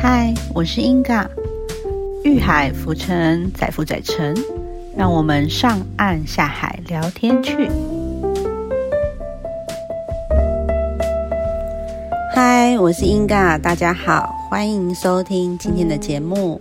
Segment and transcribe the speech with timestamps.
[0.00, 1.28] 嗨，我是英嘎，
[2.22, 4.32] 遇海浮沉，载浮载沉，
[4.96, 7.68] 让我们上岸下海聊天去。
[12.32, 16.60] 嗨，我是英嘎，大家好，欢迎收听今天的节目。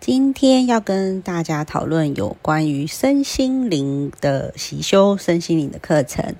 [0.00, 6.34] 今天要跟大家讨论有关于身心灵的习修、身心灵的课程。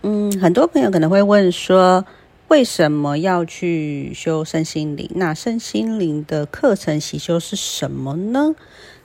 [0.00, 2.06] 嗯，很多朋友可能会问说。
[2.48, 5.10] 为什么要去修身心灵？
[5.14, 8.54] 那身心灵的课程习修是什么呢？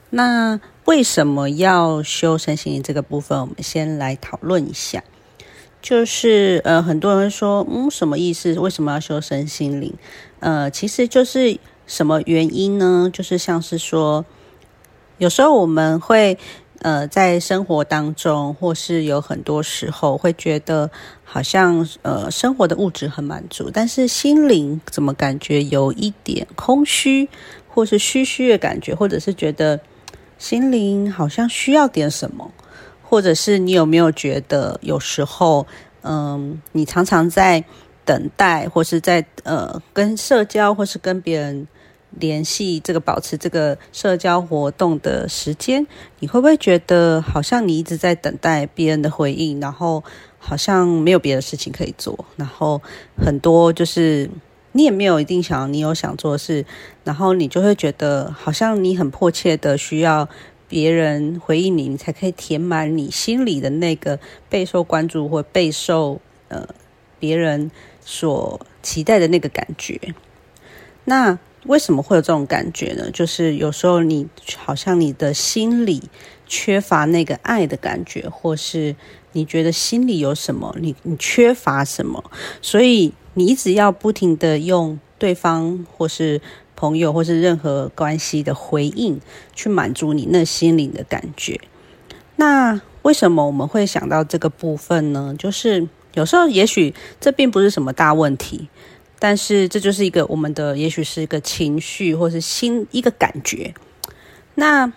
[0.10, 3.40] 那为什么要修身心灵这个部分？
[3.40, 5.04] 我们先来讨论一下。
[5.82, 8.60] 就是呃，很多人说，嗯，什么意思？
[8.60, 9.94] 为什么要修身心灵？
[10.42, 13.10] 呃，其实就是什么原因呢？
[13.12, 14.26] 就是像是说，
[15.18, 16.38] 有时候我们会。
[16.82, 20.90] 呃，在生活当中，或是有很多时候会觉得
[21.24, 27.28] 好像呃，生活的物质很满足，但是心灵怎么感觉有一点空虚，
[27.68, 29.80] 或是虚虚的感觉，或者是觉得
[30.38, 32.50] 心灵好像需要点什么，
[33.04, 35.68] 或者是你有没有觉得有时候，
[36.04, 37.62] 嗯，你常常在
[38.06, 41.68] 等待，或是在呃跟社交，或是跟别人。
[42.18, 45.86] 联系这个保持这个社交活动的时间，
[46.20, 50.04] 你会不会觉得好像你一直在等待别人的回应，然后
[50.40, 52.82] 好像没有别的事情可以做，然后
[53.16, 54.30] 很多就是
[54.72, 56.66] 你也没有一定想你有想做的事，
[57.04, 60.28] 然后你就会觉得好像你很迫切的需要
[60.68, 66.68] 别人回应你，你才可以填满你心里的那个备受关注或备受呃
[67.20, 67.70] 别人
[68.02, 70.16] 所期待的那个感觉，
[71.06, 71.38] 那。
[71.66, 73.12] 为什么会有这种感觉呢？
[73.12, 76.04] 就是有时候你好像你的心里
[76.48, 78.96] 缺乏那个爱的感觉，或是
[79.34, 82.24] 你觉得心里有什么，你你缺乏什么，
[82.62, 86.42] 所以你一直要不停的用对方或是
[86.76, 89.20] 朋友或是任何关系的回应
[89.54, 91.60] 去满足你那心灵的感觉。
[92.38, 95.36] 那为什么我们会想到这个部分呢？
[95.38, 98.70] 就是有时候也许这并不是什么大问题。
[99.20, 103.74] 但是这就是一个我们的，也许是一个情绪，或是心一个感觉。
[104.56, 104.92] 那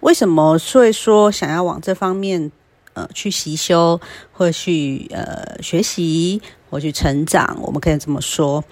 [0.00, 2.52] 为什么所以说想要往这方面
[2.92, 4.00] 呃去习修，
[4.32, 7.58] 或去呃学习，或去成长？
[7.62, 8.62] 我们可以这么说。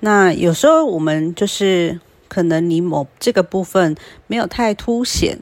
[0.00, 3.94] 那有时候我们就是可能你某这个部分
[4.26, 5.38] 没有太凸显。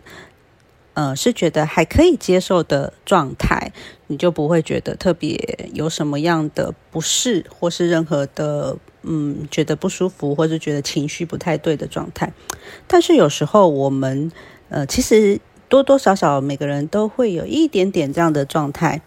[0.95, 3.73] 呃，是觉得还可以接受的状态，
[4.09, 12.33] 你就不会觉得特别有什么样的不适，或是任何的嗯觉得不舒服，或是觉得情绪不太对的状态。
[12.87, 14.31] 但是有时候我们
[14.69, 19.01] 呃，其实多多少少每个人都会有一点点这样的状态，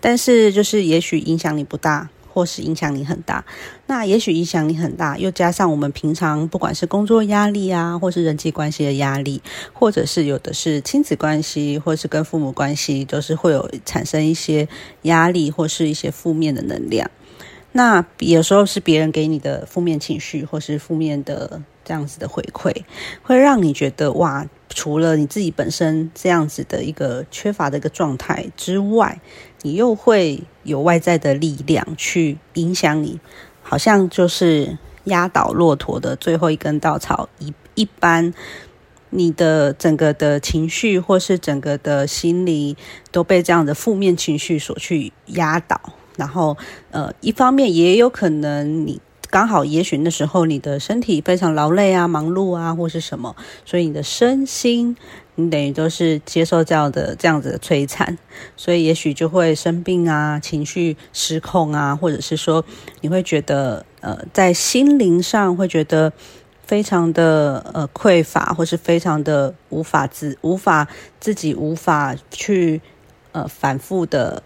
[0.00, 2.10] 但是就是也许影响你不大。
[2.36, 3.42] 或是影响你很大，
[3.86, 9.40] 那也许影响你很大，又加上我们平常不管是工作压力啊，或是人际关系的压力，
[9.72, 14.68] 或者是有的是亲子关系，或是跟父母关系，都是会有产生一些
[15.02, 17.10] 压力或是一些负面的能量。
[17.72, 22.70] 那有时候是别人给你的负面情绪，或是负面的这样子的回馈，
[23.22, 29.18] 会让你觉得哇，除了你自己本身这样子的一个缺乏的一个状态之外。
[29.62, 33.18] 你又会有外在的力量去影响你，
[33.62, 38.32] 好像就是压倒骆驼的最后一根稻草一一般，
[39.10, 42.76] 你的整个的情绪或是整个的心理
[43.10, 45.80] 都被这样的负面情绪所去压倒，
[46.16, 46.56] 然后
[46.90, 49.00] 呃，一方面也有可能你
[49.36, 53.36] 刚好也许那时候你的身体非常劳累啊、忙碌啊或是什么，
[53.66, 54.96] 所以你的身心。
[55.34, 58.16] 你等于都是接受这样的这样子的摧残，
[58.56, 62.64] 所以也许就会生病啊，情绪失控啊，或者是说
[63.02, 66.10] 你会觉得呃，在心灵上会觉得
[66.62, 70.88] 非常的呃匮乏，或是非常的无法自无法
[71.20, 72.80] 自己无法去
[73.32, 74.42] 呃反复的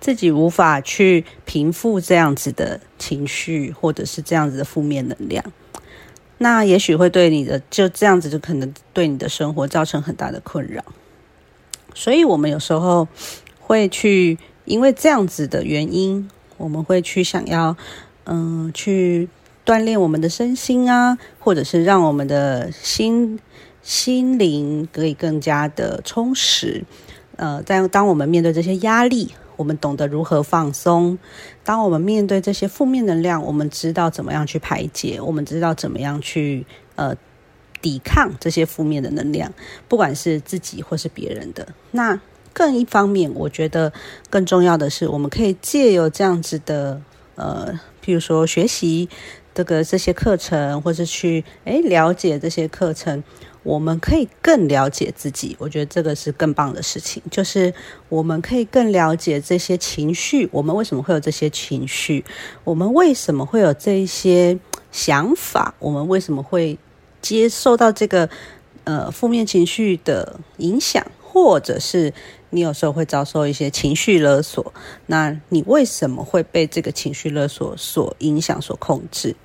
[0.00, 5.44] 自己无法去平复这样子的情绪，或者是这样子的负面能量。
[6.38, 10.82] 那也许会对你的就这样子，就可能对你的生活造成很大的困扰。
[11.94, 13.06] 所以，我们有时候
[13.58, 17.76] 会去因为这样子的原因，我们会去想要，
[18.24, 19.28] 嗯，去
[19.66, 23.38] 锻炼我们的身心啊，或者是让我们的心
[23.82, 26.84] 心灵可以更加的充实。
[27.36, 29.34] 呃，在当我们面对这些压力。
[29.60, 31.18] 我们懂得如何放松。
[31.62, 36.64] 当我们面对这些负面能量，我们知道怎么样去排解，我们知道怎么样去
[36.96, 37.14] 呃
[37.82, 39.52] 抵抗这些负面的能量，
[39.86, 41.68] 不管是自己或是别人的。
[41.90, 42.18] 那
[42.54, 43.92] 更一方面，我觉得
[44.30, 47.02] 更重要的是，我们可以借由这样子的
[47.34, 49.10] 呃，譬如说学习
[49.54, 53.22] 这个这些课程，或是去诶了解这些课程，
[53.62, 55.56] 我们可以更了解自己。
[55.58, 57.72] 我觉得这个是更棒的事情，就是
[58.08, 62.24] 我们可以更了解这些情绪，我们为什么会有这些情绪，
[62.64, 64.58] 我们为什么会有这一些
[64.90, 66.78] 想法，我们为什么会
[67.20, 68.28] 接受到这个
[68.84, 71.06] 呃负面情绪的影响。
[71.32, 72.12] 或者是
[72.50, 74.74] 你有时候会遭受一些情绪勒索，
[75.06, 79.36] 那你为什么会被这个情绪勒索所影响、所控制？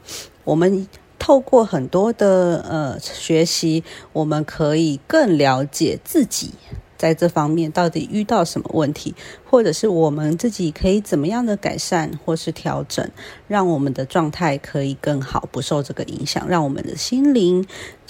[0.43, 0.87] 我们
[1.19, 3.83] 透过很多的呃学习，
[4.13, 6.51] 我们可以更了解自己。
[6.97, 9.13] 在这方面到底遇到什么问题，
[9.43, 13.07] 或者是我们自己可以怎么样的改善或是调整，
[13.49, 17.67] 让我们的状态可以更好，不受这个影响，让我们的心灵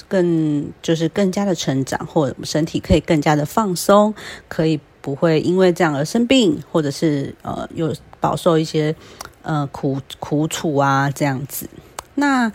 [0.08, 4.13] 更就是更加的成长，或者身体可以更加的放松，
[4.48, 8.96] 可以不会因为这样而生病，或者是呃有饱受一些
[9.42, 11.68] 呃苦苦楚啊这样子。
[12.13, 12.51] 那。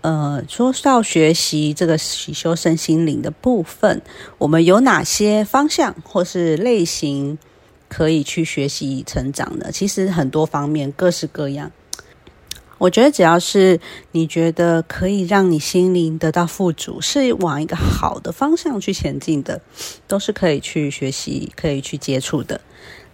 [0.00, 4.00] 呃，说到学习这个修身心灵的部分，
[4.38, 7.36] 我们有哪些方向或是类型
[7.88, 9.72] 可以去学习成长的？
[9.72, 11.72] 其实很多方面，各式各样。
[12.78, 13.80] 我觉得只要是
[14.12, 19.60] 你觉得可以让你心灵得到富足，是往一个好的方向去前进的，
[20.06, 22.60] 都是可以去学习、可以去接触的。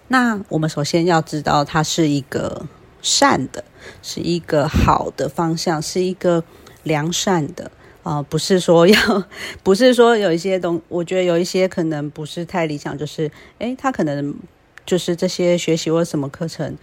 [0.09, 2.67] 那我们首先要知道，它是一个
[3.01, 3.65] 善的，
[4.03, 6.45] 是一个好的方向，是一个。
[6.85, 7.71] 良善的
[8.03, 9.25] 啊，不是说要，
[9.65, 14.35] 不是说有一些东，我觉得有一些可能不是太理想，就是诶，他可能
[14.87, 16.77] 就是这些学习或什么课程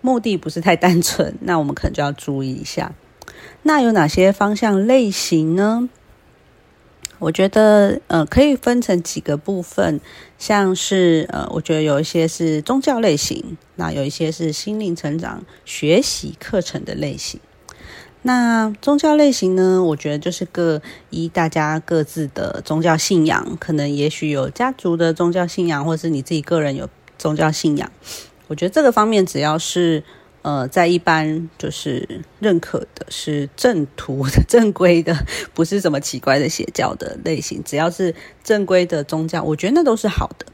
[0.00, 2.94] 目的不是太单纯， 那我们可能就要注意一下。
[3.62, 5.88] 那有哪些方向类型呢？
[7.18, 10.00] 我觉得呃，可以分成几个部分，
[10.38, 17.40] 像是呃，我觉得有一些是宗教类型，那有一些是心灵成长学习课程的类型。
[18.28, 19.82] 那宗教类型呢？
[19.82, 26.86] 我觉得就是各依大家各自的宗教信仰，可能也许有家族的宗教信仰，或是你自己个人有
[27.16, 27.90] 宗教信仰。
[28.48, 30.04] 我觉得这个方面只要是
[30.42, 35.16] 呃在一般就是认可的，是正途的、 正规的，
[35.54, 38.14] 不是什么奇怪的邪教的类型，只要是
[38.44, 40.44] 正规的宗教，我觉得那都是好的，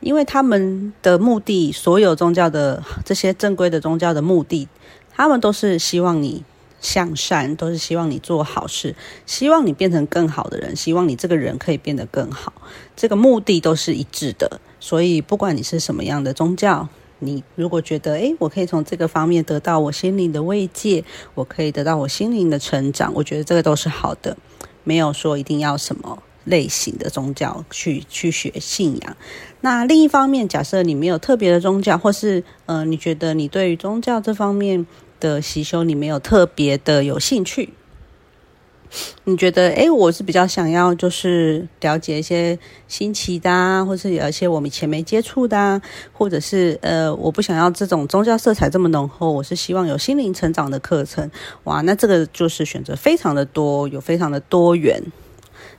[0.00, 4.68] 因为他们的目的，所有宗教的这些正规的宗教的目的，
[5.10, 6.44] 他们都是希望你。
[6.80, 8.94] 向善都是希望你做好事，
[9.24, 12.52] 希望你变成更好的人，希望你这个人可以变得更好。
[12.94, 16.88] 这个目的都是一致的，所以不管你是什么样的宗教，
[17.18, 21.02] 你如果觉得诶，我可以从这个方面得到我心灵的慰藉，
[21.34, 24.36] 我可以得到我心灵的成长，我觉得这个都是好的。
[24.84, 29.16] 没有说一定要什么类型的宗教去去学信仰。
[29.62, 34.86] 那另一方面，假设你没有特别的宗教，或是呃，你觉得你对于宗教这方面。
[35.20, 37.70] 的习修你没有特别的有兴趣，
[39.24, 45.82] 你觉得哎，我是比较想要就是了解一些新奇的，啊，或是有一些我们以前没接触的，啊，
[46.12, 51.30] 或者是呃，我不想要这种宗教色彩这么浓厚，我是希望有心灵成长的课程。
[51.64, 55.02] 哇，那这个就是选择非常的多，有非常的多元。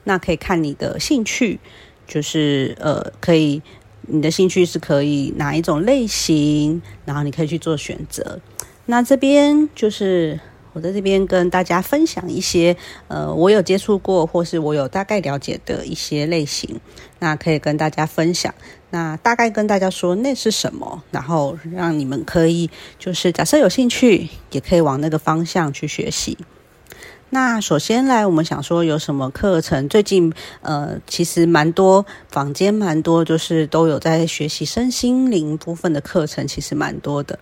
[0.03, 1.59] 那可以看你的兴趣，
[2.05, 3.61] 就是呃，可以
[4.01, 8.39] 你的兴趣是可以哪一种类型，然后你可以去做选择。
[8.87, 10.39] 那这边就是
[10.73, 12.75] 我在这边跟大家分享一些，
[13.09, 16.79] 呃，我有接触过或是我有大概了解的一些类型，
[17.19, 18.53] 那可以跟大家分享。
[18.89, 26.37] 那大概跟大家说那是什么，然后让你们可以就是假设有兴趣，也可以往那个方向去学习。
[27.29, 29.89] 那首先来，我们想说有什么课程？
[29.89, 37.37] 最近呃，其实蛮多坊间蛮多，就是都有在学习身心灵部分的课程，其实蛮多的。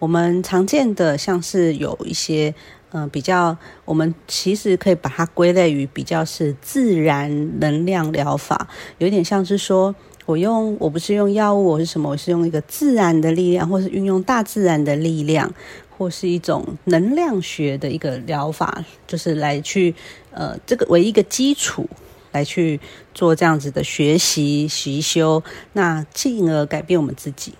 [0.00, 2.52] 我们常见的像是有一些，
[2.90, 8.66] 嗯，比较，我们其实可以把它归类于比较是自然能量疗法，
[8.96, 12.08] 有点像是说我用，我不是用药物，我是什么？
[12.08, 15.52] 我是用一个自然的力量，或是运用大自然的力量，
[15.98, 19.94] 或是一种能量学的一个疗法，就是来去，
[20.30, 21.86] 呃，这个为一个基础
[22.32, 22.80] 来去
[23.12, 25.42] 做这样子的学习习修，
[25.74, 27.52] 那进而改变我们自己。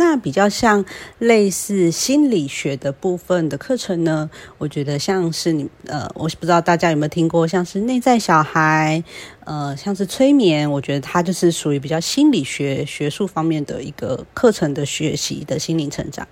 [0.00, 0.82] 那比较像
[1.18, 9.04] 类似心理学的部分的课程呢，我觉得像是你呃，我不知道大家有没有听过，像是内在小孩，
[9.44, 16.26] 呃，像是催眠，我觉得它就是属于比较心理学学术方面的一个课程的学习的心灵成长。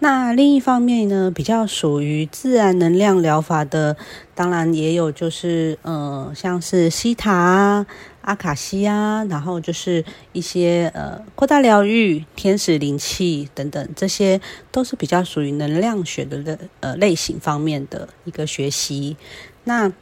[0.00, 3.96] 那另一方面呢，比较属于自然能量疗法的，
[4.34, 7.86] 当然也有就是呃，像是西塔啊、
[8.24, 14.40] 阿卡西啊，然后就是一些呃扩大疗愈、天使灵气等等，这些
[14.72, 19.16] 都是比较属于能量学的类呃类型方面的一个学习。
[19.64, 19.92] 那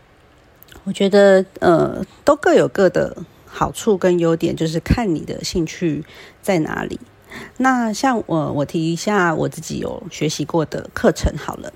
[0.85, 6.05] 我觉得呃，都各有各的好处跟优点，就是看你的兴趣
[6.41, 6.99] 在哪里。
[7.57, 11.73] 那像我，我提一下我自己有学习过的课程好了，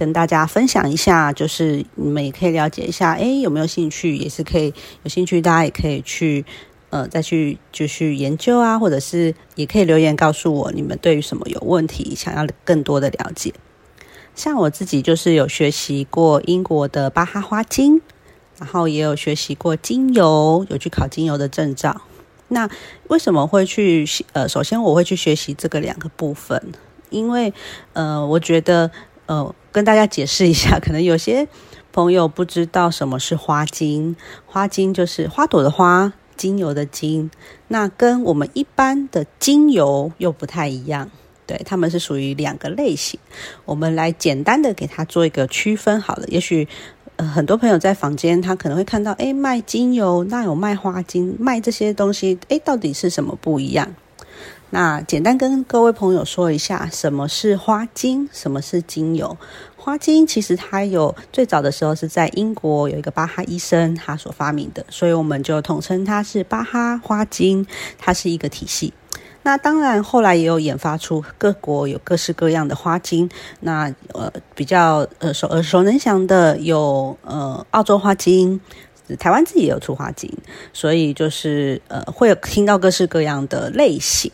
[0.00, 4.16] 跟大家分享一下，就是你们也可以了解一下，诶，有没有兴趣？
[4.16, 6.42] 也是可以有兴趣，大家也可以去
[6.88, 13.52] 呃再去就去研究啊，或者是也可以留言告诉我，你们对于什么有问题，想要更多的了解。
[14.34, 18.00] 像我自己就是有学习过英国的巴哈花精，
[18.58, 22.00] 然后也有学习过精油，有去考精油的证照。
[22.48, 22.70] 那
[23.08, 24.06] 为什么会去？
[24.32, 26.72] 呃，首先我会去学习这个两个部分，
[27.10, 27.52] 因为
[27.92, 28.90] 呃，我觉得
[29.30, 31.46] 呃，跟大家解释一下， 可能有些
[31.92, 34.16] 朋友不知道什么是花精。
[34.44, 37.30] 花精就是花朵的花，精油的精。
[37.68, 41.08] 那跟我们一般的精油又不太一样，
[41.46, 43.20] 对，他们是属于两个类型。
[43.64, 46.66] 我们来简单的给它做一个区分好了，也许。
[47.34, 53.94] 很多朋友在房间，他可能会看到，哎，卖精油，那有卖花精，卖这些东西，哎，到底是什么不一样？
[54.70, 59.36] 那简单跟各位朋友说一下，什么是花精，什么是精油？
[59.76, 67.66] 花精其实它有最早的时候是在英国有一个巴哈医生他所发明的，所以我们就统称它是巴哈花精，
[67.98, 68.92] 它是一个体系。
[69.42, 73.28] 那当然，后来也有研发出各国有各式各样的花精。
[73.60, 78.60] 那呃，比较呃熟耳熟能详的有呃澳洲花精，
[79.18, 80.30] 台湾自己也有出花精，
[80.74, 84.30] 所以就是呃会有听到各式各样的类型，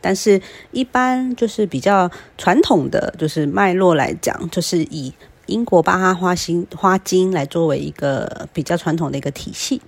[0.00, 0.40] 但是
[0.72, 5.12] 一般就是比较传统的就是脉络来讲，就是以
[5.46, 9.80] 英国巴哈花心花精来作为一个比较传统的一个体系。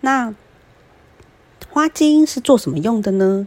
[0.00, 0.34] 那
[1.68, 3.46] 花精是做什么用的呢？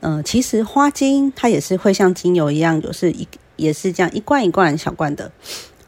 [0.00, 5.30] 嗯，其实花精它也是会像精油一样，就是一也是这样一罐一罐小罐的。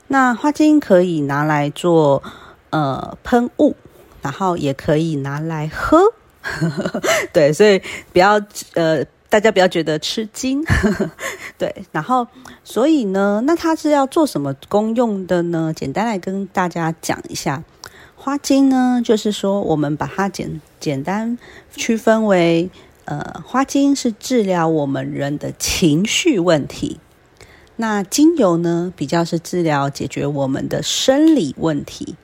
[0.06, 2.22] 那花精可以拿来做
[2.70, 3.74] 呃喷雾，
[4.22, 5.98] 然后也可以拿来喝。
[7.32, 7.82] 对，所以
[8.12, 8.40] 不要
[8.74, 10.64] 呃大家不要觉得吃惊。
[11.58, 12.24] 对，然后
[12.62, 15.72] 所以呢，那它是要做什么功用的呢？
[15.74, 17.64] 简单来跟大家讲一下，
[18.14, 21.36] 花精呢，就是说我们把它简简单
[21.74, 22.70] 区分为。
[23.06, 27.00] 呃，花精是治疗我们人的情绪问题，
[27.76, 32.14] 那精油呢，比较是治疗解决我们的生理问题。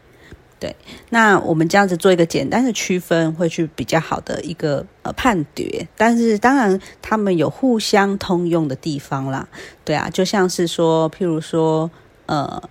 [0.61, 0.77] 对，
[1.09, 5.89] 那我们这样子做一个简单的区分，会去比较好的一个呃判别。
[5.97, 9.49] 但是当然，他们有互相通用的地方啦。
[9.85, 11.91] 对啊，就像是说，譬如说，
[12.27, 12.63] 呃。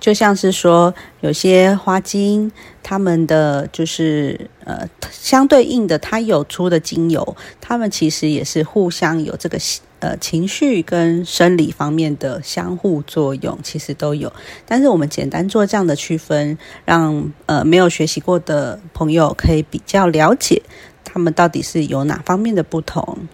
[0.00, 9.58] 就像是说，有些花精，他们的就是呃相对应的，它有出的精油，他们其实也是互相有这个
[10.04, 14.30] 呃情绪跟生理方面的相互作用，其实都有。
[14.66, 20.60] 但是我们简单做这样的区分，让呃没有学习过的朋友可以比较了解，
[21.02, 23.26] 他们到底是有哪方面的不同。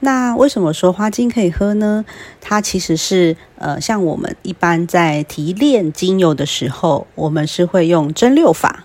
[0.00, 2.04] 那为什么说花精可以喝呢？
[2.42, 8.84] 它其实是呃，像我们一般在提炼精油的时候，我们是会用蒸馏法。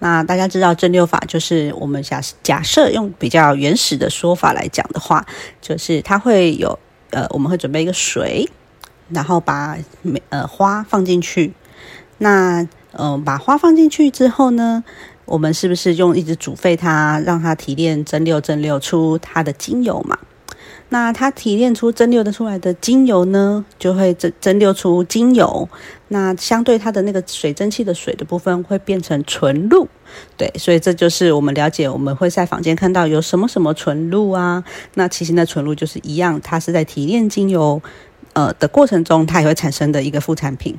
[0.00, 5.24] 那大家知道蒸馏法就是我们假假设用比较原始的说法来讲的话，
[5.60, 6.76] 就是它会有
[7.10, 8.48] 呃，我们会准备一个水，
[9.10, 9.76] 然后把
[10.30, 11.52] 呃花放进去。
[12.18, 14.82] 那嗯，把花放进去之后呢，
[15.24, 20.18] 我们是不是用一直煮沸它，让它提炼蒸馏蒸馏出它的精油嘛？
[20.92, 25.68] 那它提炼出蒸馏的出来的精油呢，就会蒸蒸馏出精油。
[26.08, 29.86] 那相对它的那个水蒸气的水的部分会变成纯露，
[30.36, 34.64] 对，所以这就是我们了解我们会在房间看到有什么什么纯露啊。
[34.94, 37.80] 那其实那纯露就是一样，它是在提炼精油
[38.32, 40.76] 呃的过程中，它也会产生的一个副产品。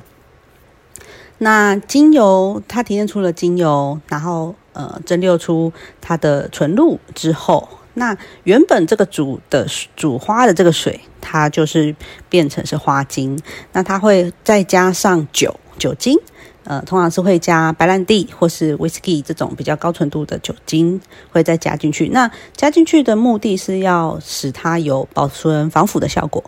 [1.38, 7.66] 那精油它提炼出了精油，然后呃蒸馏出它的纯露之后。
[7.94, 11.94] 那原本这个煮的煮花的这个水，它就是
[12.28, 13.38] 变成是花精。
[13.72, 16.16] 那它会再加上酒酒精，
[16.64, 22.08] 呃，通常是会加白兰地或是 whisky 这种比较高纯度的酒精，会再加进去。
[22.08, 26.42] 那加进去的目的是要使它有保存防腐的效果。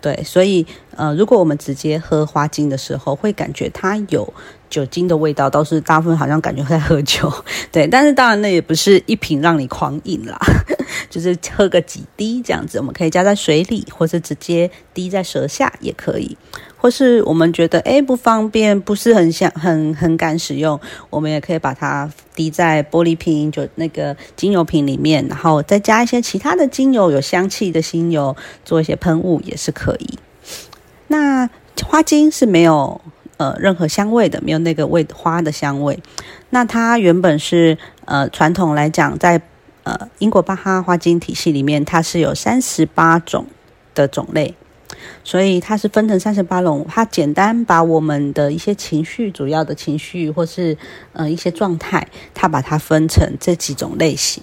[0.00, 4.32] 对，所以呃，如果我们直接喝花精的时候，会感觉它有。
[4.68, 7.30] 酒精的味道倒是大部分好像感觉在喝酒，
[7.70, 10.38] 对，但是当然那也不是一瓶让你狂饮啦，
[11.10, 16.36] 就是喝个几滴这样子，我们可以加在水里，或是直接滴在舌下也可以。
[16.76, 20.80] 或是我们觉得诶不方便，不是很想很很敢使用，
[21.10, 30.18] 我们也可以把它滴在玻璃瓶，就那个精油瓶里面，然后再加一些其他的精油，有香气的精油，做一些喷雾也是可以。
[31.06, 31.48] 那
[31.84, 33.00] 花精是没有
[33.36, 35.96] 呃任何香味的，没有那个味花的香味。
[36.50, 39.40] 那它原本是呃传统来讲，在
[39.84, 43.46] 呃英国巴哈花精体系里面，它是有三十八种
[43.94, 44.54] 的种类。
[45.24, 50.76] 所以它是分成三十八种，它简单把我们的一些情绪、主要的情绪或是
[51.12, 54.42] 呃一些状态，它把它分成这几种类型。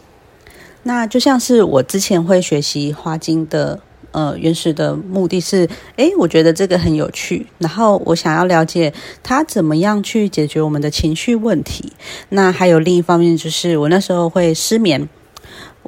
[0.83, 3.79] 那就像是我之前会学习花精的
[4.11, 8.91] 呃原始的目的是，诶，我觉得这个很有趣，然后我想要了解
[9.21, 11.93] 它怎么样去解决我们的情绪问题。
[12.29, 15.07] 那还有另一方面就是我那时候会失眠。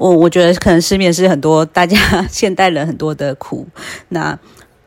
[0.01, 1.95] 我我觉得可能失眠是很多大家
[2.27, 3.67] 现代人很多的苦。
[4.09, 4.37] 那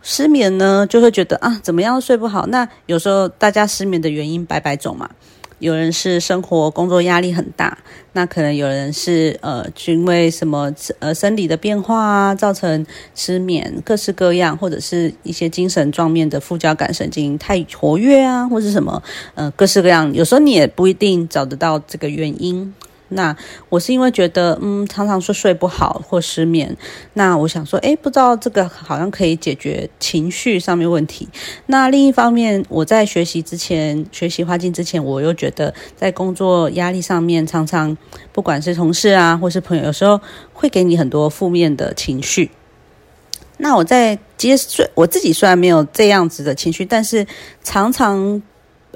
[0.02, 2.46] 失眠呢，就会觉得啊，怎么样睡不好？
[2.48, 5.08] 那有时候大家失眠的原因百百种嘛。
[5.60, 7.78] 有人是生活工作压力很大，
[8.12, 19.00] 那可能有人是呃，因为什么呃生理的变化啊，造成失眠，各式各样，或者是一些精神状面的副交感神经太活跃啊，或者什么
[19.36, 20.12] 呃各式各样。
[20.12, 22.74] 有时候你也不一定找得到这个原因。
[23.14, 23.34] 那
[23.68, 26.76] 我是因为觉得，嗯，常常说睡不好或失眠。
[27.14, 31.28] 那我想说，诶，不知道这个好像可以解决情绪上面问题。
[31.66, 37.96] 那另一方面，我在学习之前，学习花镜之前，我又觉得在工作压力上面，常常
[38.32, 40.20] 不管是同事啊，或是朋友，有时候
[40.52, 42.50] 会给你很多负面的情绪。
[43.58, 47.26] 那我在接虽我自己虽然没有这样子的情绪，但是
[47.62, 48.42] 常常。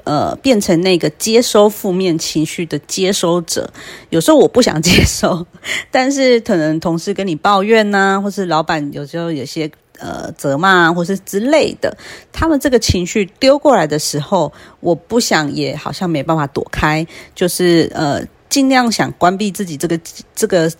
[0.05, 3.71] 呃，变成那个接收负面情绪的接收者，
[4.09, 5.45] 有时候我不想接收，
[5.91, 11.95] 但是可能同事跟你抱怨呐，或是老板有时候有些呃责骂，或是之类的，
[12.31, 19.99] 他们这个情绪丢过来的时候，我不想也好像没办法躲开，就是呃尽量想关闭自己这个
[20.33, 20.71] 这个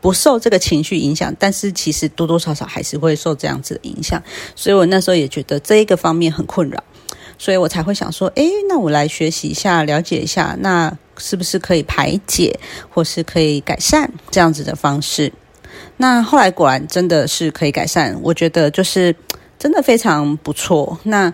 [0.00, 4.22] 不受这个情绪影响，但是其实多多少少还是会受这样子的影响，
[4.54, 6.84] 所以我那时候也觉得这一个方面很困扰。
[7.38, 15.32] 所以我才会想说，诶，那我来学习一下，了解一下，那是不是可以排解，或是可以改善这样子的方式？
[15.98, 19.14] 那后来果然真的是可以改善，我觉得就是
[19.58, 20.98] 真的非常不错。
[21.04, 21.32] 那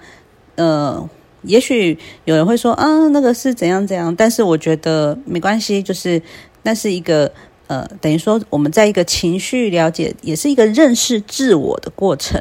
[0.56, 1.08] 呃，
[1.42, 6.20] 也许有人会说，啊，那个是怎样怎样，但是我觉得没关系，就是
[6.62, 7.32] 那是一个
[7.66, 12.40] 呃，等于说我们在一个情绪了解，也是一个认识自我的过程，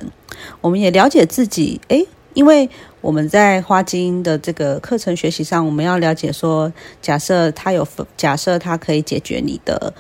[0.62, 2.70] 我们也了解自己，诶，因为。
[3.02, 9.92] 我们在花精的这个课程学习上，我们要了解说，假设它有假设它可以解决你的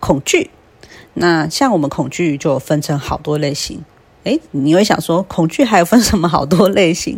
[0.00, 0.50] 恐惧，
[1.14, 3.84] 那像我们恐惧就分成好多类型。
[4.24, 7.16] 诶，你会想说，恐惧还有分什么好多类型？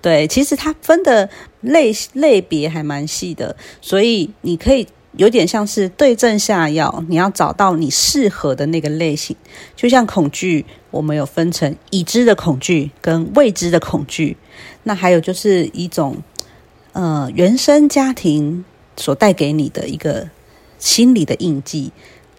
[0.00, 1.28] 对，其实它分的
[1.60, 4.88] 类类别还蛮细的，所以你可以。
[5.16, 9.36] 有点像是对症下药，你要找到你适合的那个类型。
[9.74, 14.36] 就像恐惧，我们有分成已知的恐惧跟未知的恐惧。
[14.84, 16.16] 那还有就是一种，
[16.92, 18.64] 呃，原生家庭
[18.96, 20.28] 所带给你的一个
[20.78, 21.90] 心理的印记，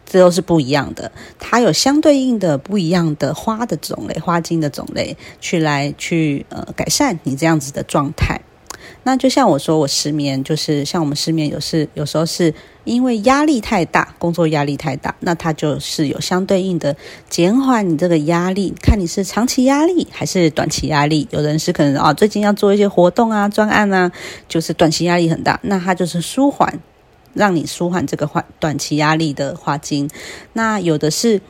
[0.06, 1.12] 这都是不一样的。
[1.40, 8.40] 它有相对应的不一样的花的种类、花精的种类，去来去呃改善你这样子的状态。
[9.04, 16.96] 那就像我说，我失眠，就是像我们失眠，有时有时候是因为压力太大，工作压力太大，那它就是有相对应的
[17.30, 21.28] 减缓你这个压力，看你是长期压力还是短期压力。
[21.32, 24.12] 有人是可能啊，最近要做一些活动啊、专案啊，
[24.48, 26.80] 就是短期压力很大，那它就是舒缓，
[27.34, 30.10] 让你舒缓这个缓短期压力的花精。
[30.54, 31.42] 那有的是。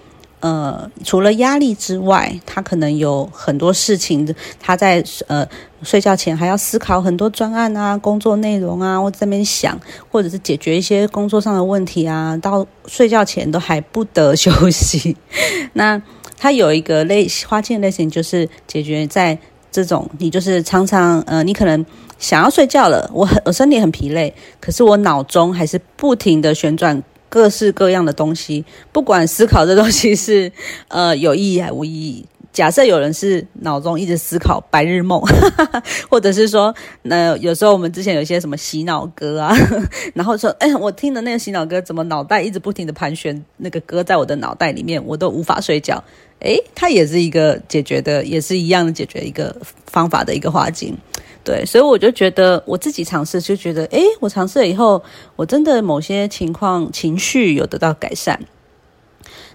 [0.42, 5.48] 呃，除了压力之外，他可能有很多事情，他在呃
[5.84, 9.80] 睡觉前还要思考很多专案啊、工作内容啊，或这边想，
[10.12, 15.16] 或者是解决一些工作上的问题啊，到睡觉前都还不得休息。
[15.74, 16.02] 那
[16.38, 19.38] 他有一个类花钱类型，就是解决在
[19.72, 21.86] 这种你就是常常呃，你可能
[22.18, 27.04] 想要睡觉了，我很我身体很疲累，可是我脑中还是不停的旋转。
[27.32, 30.52] 各式各样的东西，不管思考这东西是
[30.90, 32.26] 呃有意义还无意义。
[32.52, 35.22] 假设有人是脑中一直思考白日梦，
[36.12, 39.56] 或者是说，那有时候我们之前有一些什么洗脑歌啊，
[40.14, 46.04] 然后说，哎，我听的那个洗脑歌，怎么脑袋一直不停的盘旋，那个歌在我的脑袋里面，我都无法睡觉。
[46.42, 50.98] 哎，它也是一个解决的，也是一样的解决一个方法的一个花精。
[51.44, 55.02] 对，所以我就觉得我自己尝试，就觉得，诶，我尝试了以后，
[55.36, 58.40] 我真的某些情况情绪有得到改善。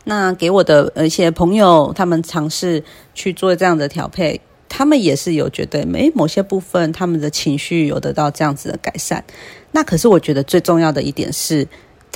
[0.05, 2.83] 那给我的一些朋友，他们尝试
[3.15, 9.25] 去做这样的调配，他们也是有觉得，诶，某些部分他们的情绪有得到这样子的改善。
[9.73, 11.67] 那可是我觉得最重要的一点是。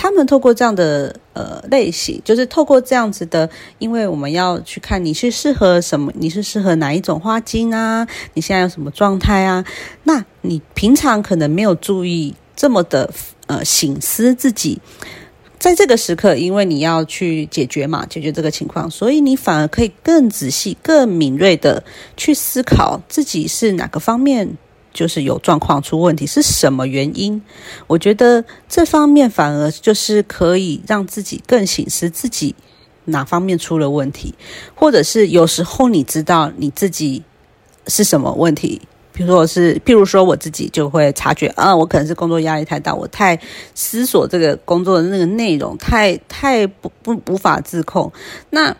[0.02, 8.08] 他们透过这样的呃类型，就是透过这样子的，因为我们要去看你是适合什么，你是适合哪一种花精啊？
[8.32, 9.62] 你现在有什么状态啊？
[10.04, 13.10] 那你平常可能没有注意这么的
[13.46, 14.80] 呃醒思自己，
[15.58, 21.84] 在这个时刻，因为你要去解决嘛，解决这个情况，所以你反而可以更仔细、更敏锐的
[22.16, 24.56] 去思考自己是哪个方面。
[24.92, 27.42] 就是有状况出问题是什么原因？
[27.86, 32.54] 我觉得这方面反而就是可以让自己更醒思自己
[33.04, 34.34] 哪方面出了问题，
[34.74, 37.22] 或者是有时候你知道你自己
[37.86, 38.80] 是什么问题，
[39.12, 43.38] 比如说是，譬如说我自己就会察觉啊，我可能是工作压力太大，我太
[43.74, 48.12] 思索这个工作的那个内容，太太不不无法自控，
[48.50, 48.76] 那。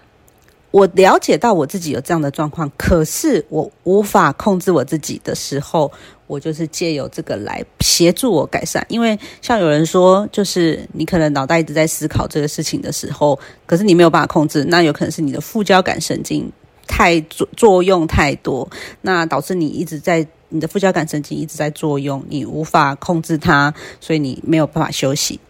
[0.70, 5.90] 我了解到我自己有这样的状况，可是我无法控制我自己的时候，
[6.28, 8.86] 我就是借由这个来协助我改善。
[8.88, 16.48] 因为像有人说，就是你可能脑袋一直在思考这个事情的时候，可是你没有办法控制，那有可能是你的副交感神经
[16.86, 18.68] 太作作用太多，
[19.00, 25.40] 那导致你一直在你的副交感神经一直在作用，你无法控制它，所以你没有办法休息。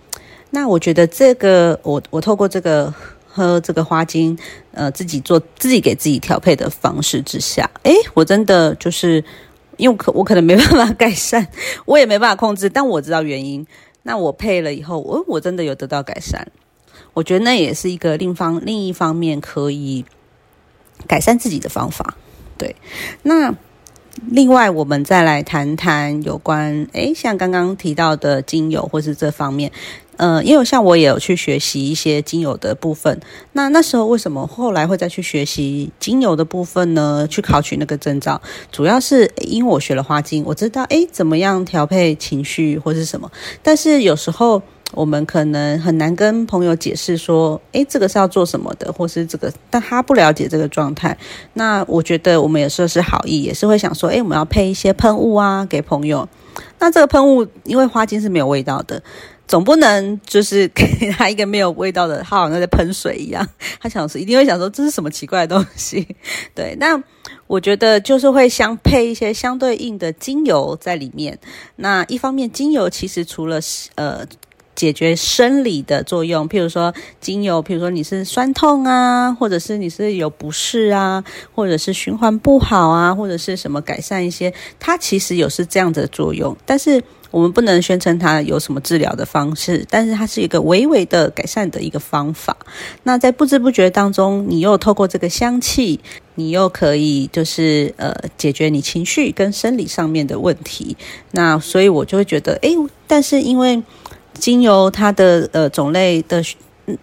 [0.48, 2.94] 那我觉得这个，我我透过这个。
[3.32, 4.36] 喝这个花精，
[4.72, 9.24] 呃，自己做自己给自己调配的方式之下，诶，我真的就是
[9.76, 11.46] 因为可我可能没办法改善，
[11.86, 13.64] 我也没办法控制，但我知道原因。
[14.02, 16.50] 那我配了以后，我我真的有得到改善。
[17.12, 20.04] 我觉得那也是一个另方另一方面可以
[21.06, 22.16] 改善自己的方法。
[22.56, 22.74] 对，
[23.22, 23.54] 那
[24.26, 29.70] 另外我们再来谈谈有关，诶，像刚刚提到的精油或是这方面。
[30.20, 33.18] 呃，因为像我也有去学习一些精油的部分，
[33.52, 37.26] 那那时候为什么后来会再去学习精油的部分呢？
[37.30, 38.38] 去考取那个证照，
[38.70, 44.60] 主要是因为我学了花精，我知道诶怎么样调配情绪或是什么，但是有时候
[44.92, 51.16] 我们可能很难跟朋友解释说，诶这个是要做什么的，或是这个，但他不了解这个状态。
[51.54, 56.28] 那我觉得我们有时候是好意，也是会想说，诶我们要配一些喷雾啊给朋友。
[56.78, 59.02] 那这个喷雾，因为花精是没有味道的。
[59.50, 63.44] 总不能就是 给他一个没有味道的，他好像在喷水一样。
[63.82, 66.06] 他想说，一定会想说这是什么奇怪的东西。
[66.54, 67.02] 对，那
[67.48, 71.36] 我觉得就是会相配一些相对应的精油在里面。
[71.74, 73.58] 那一方面，精油其实除了
[73.96, 74.24] 呃。
[74.74, 81.22] 解决生理的作用，譬如说精油，譬如说你是酸痛啊，或者是你是有不适啊，
[81.54, 86.56] 或者是循环不好啊，或者是什么改善一些，它其实有是这样的作用。
[86.64, 92.56] 但是我们不能宣称它有什么治疗的方式，但是它是一个微微的改善的一个方法。
[93.02, 96.00] 那在不知不觉当中，你又透过这个香气，
[96.36, 100.96] 你又可以就是呃解决你情绪跟生理上面的问题。
[101.32, 102.74] 那所以我就会觉得，诶，
[103.06, 103.82] 但是因为。
[104.34, 106.42] 精油它的呃种类的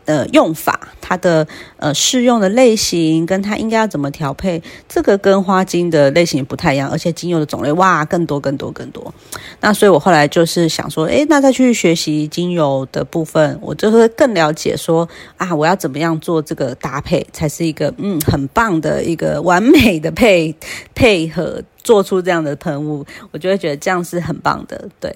[0.03, 9.13] 呃用法，它的呃适用的类型，跟它应该要怎么调配，这个跟花精的类型不太一样，而且精油的种类哇更多更多更多。
[9.61, 20.53] 那所以我后来就是想说，诶，那再去学习精油的部分，我就会更了解说啊，我要怎么样做这个搭配，才是一个嗯很棒的一个完美的配
[20.93, 25.15] 配合，做出这样的喷雾，我就会觉得这样是很棒的，对。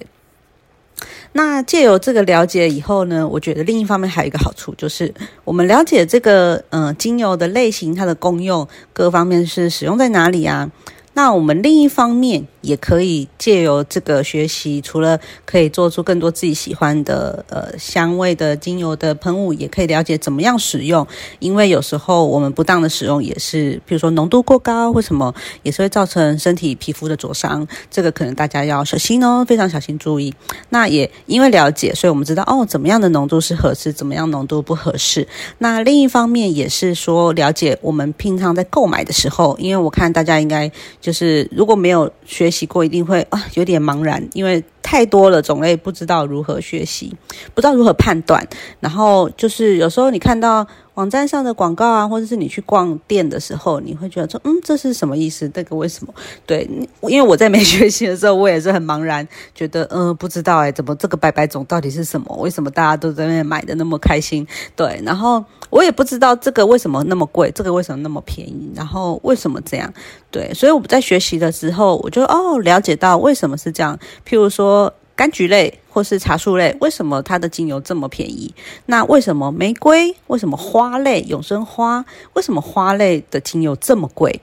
[1.32, 5.12] 那借由这个了解以后呢，我觉得另一方面还有一个好处，就是
[5.44, 10.70] 我们了解这个嗯精油的类型，它的功用各方面是使用在哪里啊？
[11.14, 12.46] 那我们另一方面。
[12.62, 21.04] 也可以借由这个学习，除了可以做出更多自己喜欢的呃香味的精油的喷雾，也可以了解怎么样使用。
[21.40, 27.66] 因为有时候我们不当的使用也是，比如说浓度过高或什么，也是会造成身体皮肤的灼伤。
[27.90, 30.32] 这个可能大家要小心哦，非常小心注意。
[30.68, 35.26] 那也因为了解，所以我们知道哦，怎么样的浓度是合适，怎么样浓度不合适。
[35.58, 40.70] 那另一方面也是说，了解我们平常在购买的时候，因为我看大家应该
[41.02, 42.52] 就是如果没有学。
[42.52, 47.10] 习过一定会啊有点茫然，因为太多了种类，不知道如何学习，
[47.54, 48.46] 不知道如何判断。
[48.78, 55.48] 然后就是有时候你看到网站上的广告啊，或者是你去逛店的时候，你会觉得说，嗯，这是什么意思？
[55.48, 56.12] 这个为什么？
[56.44, 56.68] 对，
[57.02, 62.36] 因为我在没学习的时候，我也是很茫然，觉得嗯不知道哎，怎么这个白白种到底是什么？
[62.36, 64.46] 为什么大家都在那买的那么开心？
[64.76, 68.70] 对，然后我也不知道这个为什么那么贵，这个为什么那么便宜？
[68.74, 69.92] 然后为什么这样？
[70.30, 73.98] 对，所以我在学习的时候，我就哦了解到为什么是这样。
[74.28, 78.54] 譬如说柑橘类或是茶树类，为什么它的精油这么便宜？
[78.86, 80.16] 那为什么玫瑰？
[80.28, 82.04] 为什么花类永生花？
[82.32, 84.40] 为什么花类的精油这么贵？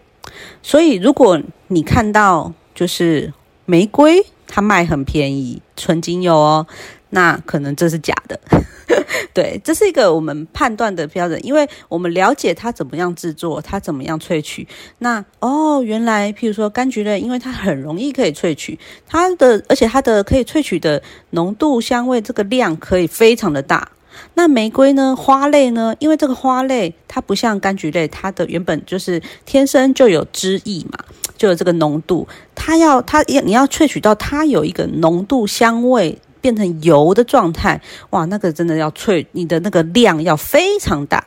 [0.62, 3.34] 所以，如果你看到就是
[3.66, 6.68] 玫瑰，它卖很便宜，纯精油哦，
[7.10, 8.40] 那可能这是假的。
[9.34, 14.68] 对，这是一个我们判断的标准，因为我们了解它怎么样制作，它怎么样萃取。
[14.98, 23.90] 那哦，原来譬如说柑橘类，因为它很容易可以萃取，它的而且它的可以萃取的浓度、香味这个量可以非常的大。
[24.34, 25.16] 那玫瑰呢？
[25.16, 25.96] 花类呢？
[26.00, 31.00] 因为这个花类它不像柑橘类，它的原本就是天生就有汁液嘛，
[31.38, 32.28] 就有这个浓度。
[32.56, 36.18] 它要它要你要萃取到它有一个浓度、香味。
[36.42, 41.26] 变成油的状态，哇，那个真的要萃，你的那个量要非常大，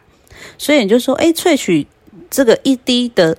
[0.58, 1.86] 所以你就说，哎，萃取
[2.30, 3.36] 这个一滴的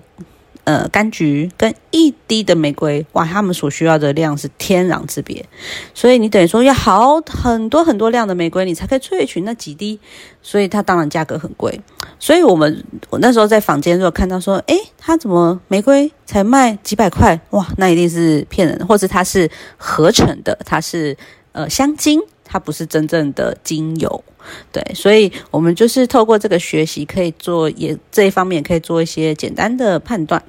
[0.66, 5.46] 呃柑橘跟一滴的玫瑰，哇，他们所需要的量是天壤之别，
[5.94, 10.00] 所以你等于说要好很多很多量的玫瑰，你才可以萃取那几滴，
[10.42, 11.82] 所以它当然价格很贵。
[12.20, 21.18] 所以我们我那时候在坊间如果看到说，哎，它怎么玫瑰才卖几百块，哇，那一定是骗人，或是它是合成的，它是。
[21.54, 24.24] 呃，香精它不是真正的精油，
[24.72, 30.44] 对，所以我们就是透过这个学习，可以做也这一方面可以做一些简单的判断。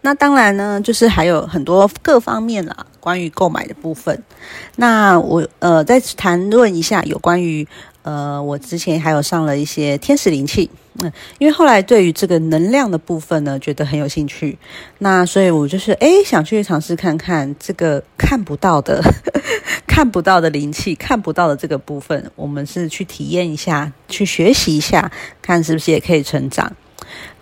[0.00, 4.22] 那当然呢，就是还有很多各方面啦，关于购买的部分。
[4.76, 7.66] 那我呃再谈论一下有关于。
[8.04, 10.68] 呃，我之前还有上了一些天使灵气，
[11.00, 14.56] 嗯，因为后来对于这个能量的部分呢，觉得很有兴趣，
[14.98, 19.02] 那所以我就是诶想去尝试看看这个看不到的、
[19.88, 25.10] 看不到的灵气，看不到的这个部分，我们是去体验一下，去学习一下，
[25.42, 26.72] 看是不是也可以成长。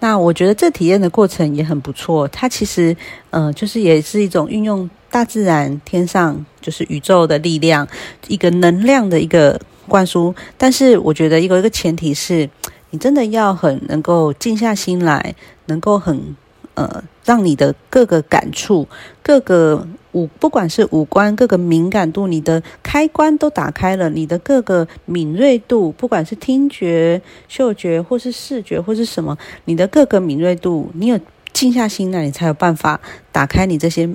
[0.00, 2.96] 那我觉得这体验的过程也很不错，它其实，
[3.28, 7.86] 呃，就是也是一种运用大自然、天上就是宇宙的力量，
[8.28, 9.60] 一个能量的一个。
[9.88, 12.48] 灌输，但是我觉得一个一个前提是，
[12.92, 15.34] 你真的要很能够静下心来，
[15.66, 16.36] 能够很
[16.74, 18.86] 呃，让你的各个感触、
[19.20, 31.18] 各个五，不管是五官各个敏感度，你的开关都打开了，你的各个敏锐度，不管是听觉、嗅觉，或是视觉，或是什么，你的各个敏锐度，你有
[31.52, 33.00] 静下心来，你才有办法
[33.32, 34.08] 打开你这些。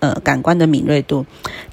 [0.00, 1.24] 呃，感官的敏锐度，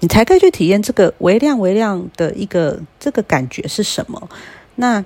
[0.01, 4.29] 你才可以去体验这个微量、微量的一个这个感觉是什么。
[4.75, 5.03] 那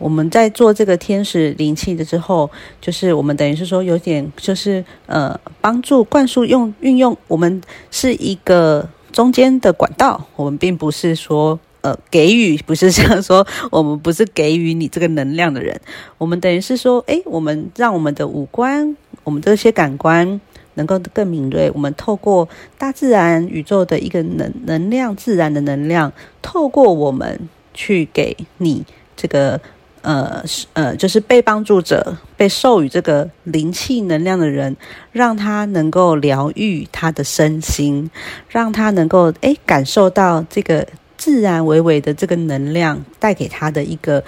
[0.00, 15.80] 我们在做这个天使灵气的之后，就是我们等于是说有点就是呃，帮助灌输用运用，我们是一个中间的管道，我们并不是说呃给予，不是这样说，我们不是给予你这个能量的人，
[16.18, 20.40] 我们等于是说，诶，我们让我们的五官，我们这些感官。
[20.74, 26.10] 能够更敏锐，我们透过大自然、宇宙的一个能能量、自然的能量，
[26.40, 28.86] 透过我们去给你
[29.16, 29.60] 这个
[30.02, 34.76] 呃呃，就是被帮助者、被授予这个灵气能量的人，
[35.12, 38.10] 让他能够疗愈他的身心，
[38.48, 40.86] 让他能够诶感受到这个
[41.16, 44.24] 自然微微的这个能量带给他的一个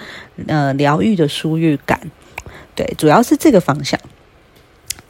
[0.47, 1.99] 呃疗愈的舒愈感。
[2.75, 3.99] 对，主要是这个方向。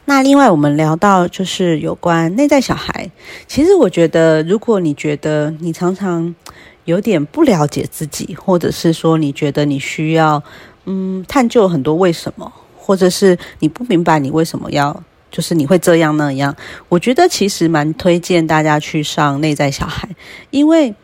[0.06, 3.10] 那另外，我们聊到就是有关内在小孩。
[3.46, 6.34] 其实我觉得，如果你觉得你常常
[6.84, 10.42] 有点不了解自己，或者是说你觉得你需要
[10.84, 16.54] 嗯探究很多为什么，或者是你不明白你为什么要就是你会这样那样，
[16.88, 20.08] 我觉得其实蛮推荐大家去上内在小孩，
[20.50, 20.94] 因为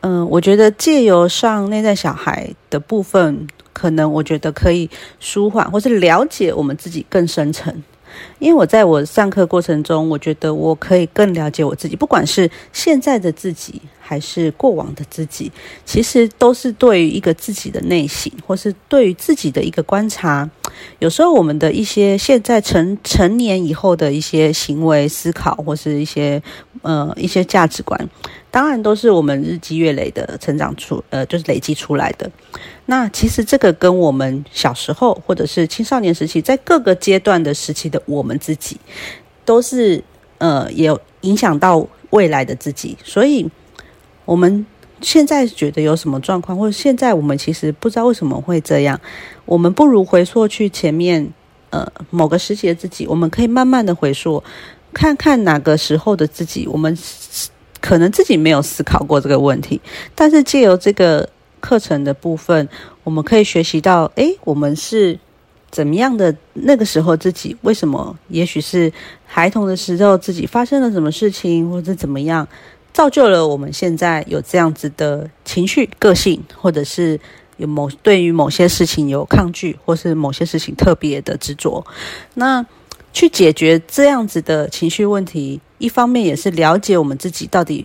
[0.00, 4.88] 嗯，我觉得借由上内在小孩的部分，可能我觉得可以
[5.18, 7.82] 舒缓或是了解我们自己更深层。
[8.38, 15.50] 因为我在我上课过程中，我觉得我可以更了解我自己，不管是现在的自己还是过往的自己，
[15.84, 20.48] 其实都是对于一个自己的内心，或是对于自己的一个观察。
[20.98, 26.42] 有时候我们的一些现在成成年以后的一些行为思考，或是一些
[26.82, 28.08] 呃一些价值观。
[28.50, 32.28] 当然都是我们日积月累的成长出，呃，就是累积出来的。
[32.86, 38.76] 那其实这个跟我们小时候或者是青少年时期，在各个阶段的时期的我们自己，
[39.44, 40.02] 都是
[40.38, 42.98] 呃，也有影响到未来的自己。
[43.04, 43.48] 所以，
[44.24, 44.66] 我们
[45.00, 49.00] 现在觉得有什么状况，或者现在我们其实不知道为什么会这样，
[49.44, 51.32] 我们不如回溯去前面，
[51.70, 54.42] 呃，某个时期的自己，我们可以慢慢的回溯，
[54.92, 56.98] 看看哪个时候的自己，我们。
[57.80, 59.80] 可能自己没有思考过这个问题，
[60.14, 61.28] 但是借由这个
[61.60, 62.68] 课程的部分，
[63.04, 65.18] 我们可以学习到，诶，我们是
[65.70, 66.34] 怎么样的？
[66.54, 68.16] 那个时候自己为什么？
[68.28, 68.92] 也许是
[69.26, 72.46] 孩童的时候自己发生了什么事情，或者怎么样？
[72.92, 77.18] 造就了我们现在有这样子的情绪、个性，或者是
[77.56, 81.86] 有某对于某些事情有抗拒，或是某些事情特别的执着。
[82.34, 82.66] 那
[83.12, 87.84] 去解决这样子的情绪问题，一方面也是了解我们自己到底，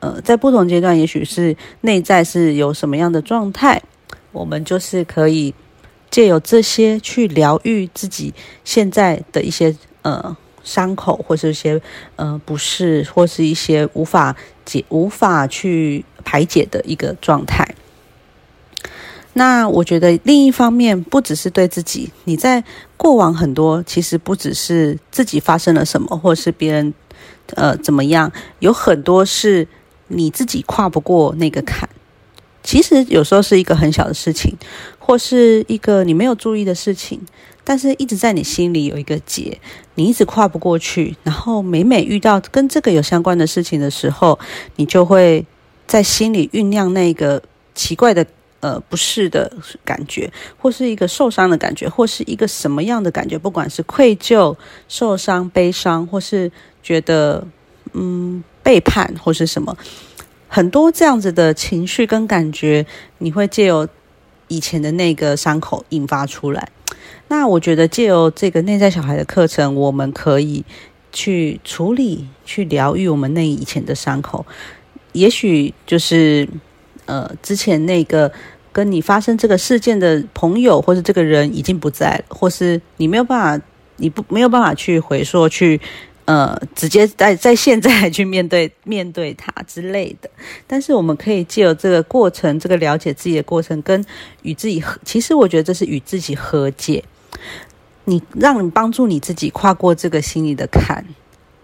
[0.00, 3.82] 呃，在不同阶段，也许是内在是有什么样的状态，
[4.32, 5.54] 我们就是可以
[6.10, 8.32] 借由这些去疗愈自己
[8.64, 10.34] 现在的一些呃。
[10.64, 11.82] 伤口，或是一些
[12.14, 17.74] 呃不适，或是一些无法解、无法去排解的一个状态。
[19.32, 22.62] 那我觉得另一方面，不只是对自己，你在
[22.96, 26.94] 过往很多，其实不只是自己发生了什么，或是别人
[27.54, 29.66] 呃怎么样，有很多是
[30.08, 31.88] 你自己跨不过那个坎。
[32.62, 34.56] 其实有时候是一个很小的事情，
[34.98, 37.20] 或是一个你没有注意的事情。
[37.64, 39.56] 但是一直在你心里有一个结，
[39.94, 41.16] 你一直跨不过去。
[41.22, 44.38] 然后每每遇到跟这个有相关的事情的时候，
[44.76, 45.46] 你就会
[45.86, 47.40] 在心里酝酿那个
[47.74, 48.26] 奇怪的
[48.62, 49.52] 呃不适的
[49.84, 53.36] 感觉，或是一个受伤的感觉，或是一个什么样的感觉？
[53.36, 54.56] 不管是愧疚、
[54.88, 56.50] 受伤、悲伤，或是
[56.82, 57.44] 觉得
[57.92, 59.76] 嗯背叛，或是什么，
[60.48, 62.86] 很多这样子的情绪跟感觉，
[63.18, 63.88] 你会借由
[64.46, 66.70] 以前的那个伤口引发出来。
[67.28, 70.64] 那我觉得借由这个内在小孩的课程，我们可以
[71.10, 74.46] 去处理、去疗愈我们那以前的伤口。
[75.12, 76.48] 也许就是
[77.06, 78.30] 呃，之前那个
[78.72, 83.64] 跟你发生这个事件的朋友，或者这个人已经不在了，或是你没有办法，
[83.96, 85.80] 你不没有办法去回溯去。
[86.24, 90.30] 呃，直接在在现在去面对 面对他之类的，
[90.68, 94.02] 但是我们可以借由这个过程，这个了解自己的过程，跟
[94.42, 97.02] 与自己和，其实我觉得这是与自己和解。
[98.04, 101.04] 你让你帮助你自己跨过这个心理的坎，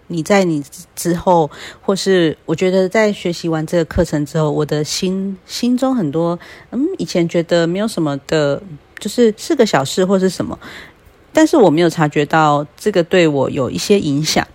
[0.09, 0.61] 你在你
[0.95, 1.49] 之后，
[1.81, 6.37] 或是我觉得在学习完这个课程之后，我的心心中很多，
[6.71, 8.61] 嗯，以前觉得没有什么的，
[8.99, 10.59] 就是是个小事或是什么。
[11.31, 14.45] 但是我没有察觉到这个对我有一些影响。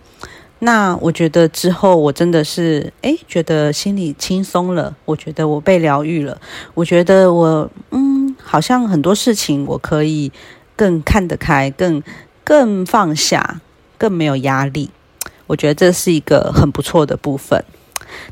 [0.59, 4.97] 那我觉得之后我真的是诶，觉得心里轻松了。
[5.05, 6.40] 我觉得我被疗愈了。
[6.75, 10.33] 我觉得我嗯，好像很多事情我可以
[10.75, 12.03] 更看得开，更
[12.43, 13.61] 更放下，
[13.99, 14.90] 更没有压力。
[15.46, 17.62] 我觉得这是一个很不错的部分。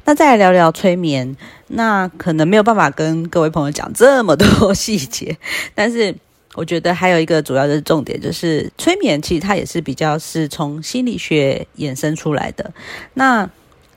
[0.04, 1.36] 那再来聊聊催眠。
[1.68, 5.36] 那可能没有办法跟各位朋友讲这么多 细节，
[5.74, 6.14] 但是。
[6.54, 12.70] 我觉得还有一个主要的重点就是催眠，其实它也是比较是从心理学衍生出来的。
[13.14, 13.48] 那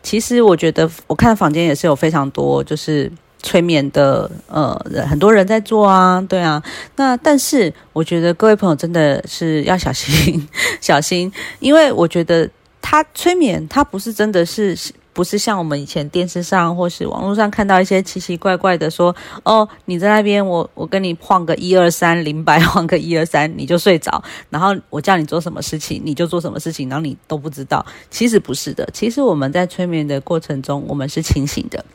[0.01, 3.11] 其实我觉得，我看房间也是有非常多就是
[3.43, 4.73] 催眠的，呃，
[5.05, 6.63] 很多人在做啊，对啊。
[6.95, 10.47] 那但是我觉得各位朋友真的是要小心，
[10.79, 12.49] 小心，因为我觉得
[12.87, 14.77] 他催眠，他不是真的是。
[15.15, 27.85] 不是像我们以前电视上或是网络上看到一些奇奇怪怪的，说哦，你在那边，我我跟你晃个一二三零白，晃个一二三，你就睡着，然后我叫你做什么事情，你就做什么事情，然后你都不知道。
[28.09, 31.85] 其实不是的，其实我们在催眠的过程中，我们是清醒的，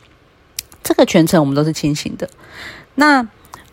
[0.82, 2.26] 这个全程我们都是清醒的。
[2.94, 3.28] 那。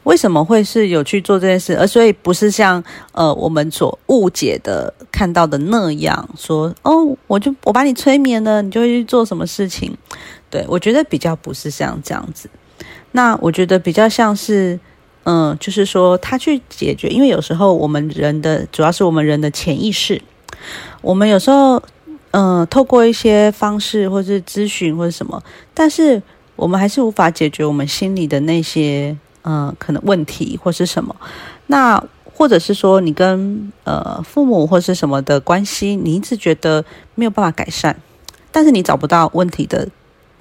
[0.08, 1.78] 为什么会是有去做这件事？
[1.78, 9.92] 而所以不是像呃我们所误解的看到的那样说哦，我就我把你催眠了，你就会去做什么事情？
[10.50, 12.50] 对我觉得比较不是像这样子。
[13.12, 14.80] 那我觉得比较像是
[15.26, 20.22] 嗯，就是说他去解决，因为有时候我们人的主要是我们人的潜意识，
[21.02, 21.84] 我们有时候
[22.32, 25.44] 嗯透过一些方式或是咨询或者什么，
[25.74, 26.24] 但是
[26.56, 29.18] 我们还是无法解决我们心里的那些。
[29.50, 31.16] 嗯，可能问题或是什么，
[31.68, 36.84] 那或者是说你跟呃父母或是什么的关系，你一直觉得
[37.16, 37.96] 没有办法改善，
[38.52, 39.88] 但是你找不到问题的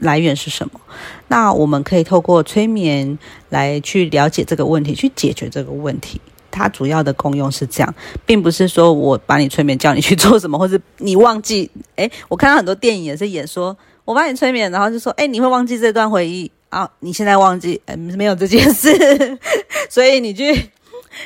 [0.00, 0.80] 来源是什么？
[1.28, 3.16] 那我们可以透过催眠
[3.48, 6.20] 来去了解这个问题，去解决这个问题。
[6.50, 7.94] 它主要的功用是这样，
[8.26, 11.70] 并不是说我把你催眠叫你去做什么， 或是你忘记。
[11.94, 16.50] 诶，我看到很多电影也是演说，我把你催眠，然后就说，诶，你会忘记这段回忆。
[16.68, 16.90] 啊！
[17.00, 19.38] 你现在忘记，呃，没有这件事，
[19.88, 20.70] 所以你去，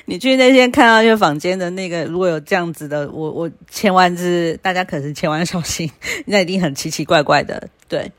[0.04, 5.90] 你去那天看到一个房间的那个，如果有这样子的，我我千万是大家可是千万小心，
[6.26, 7.68] 那一定很奇奇怪怪的。
[7.88, 8.12] 对，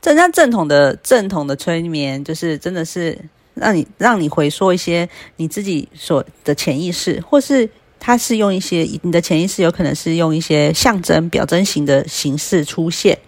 [0.00, 3.18] 正像正统的正统的催眠，就是真的是
[3.54, 13.18] 让你让你回溯一些你自己所的潜意识，或是它是用一些你的潜意识有可能是用一些象征表征型的形式出现，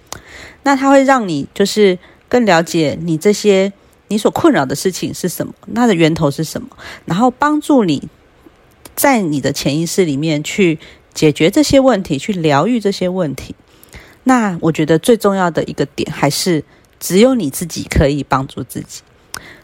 [0.63, 1.99] 那它会让你就是。
[2.31, 3.71] 更了解你这些
[4.09, 6.69] 你所困扰的事情是什么，它的源头是什么，
[7.05, 8.09] 然后帮助你
[8.95, 10.79] 在你的潜意识里面去
[11.13, 13.55] 解决这些问题，去疗愈这些问题。
[14.25, 16.63] 那我觉得最重要的一个点还是
[16.99, 19.03] 只有你自己可以帮助自己。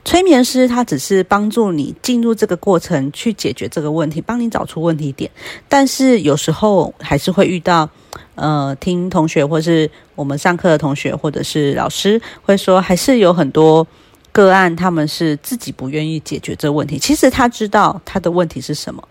[0.04, 5.30] 催眠师他只是帮助你进入这个过程去解决这个问题，帮你找出问题点。
[5.68, 7.90] 但是有时候还是会遇到，
[8.36, 13.86] 呃，听同学或是我们上课的同学或者是老师会说，还是有很多
[14.30, 16.98] 个案他们是自己不愿意解决这个问题。
[16.98, 19.02] 其实他知道他的问题是什么，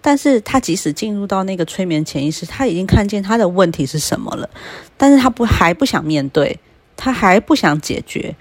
[0.00, 4.48] 但是他即使进入到那个催眠潜意识，他已经看见他的问题是什么了，
[4.96, 6.60] 但是他不还不想面对，
[6.96, 8.36] 他还不想解决。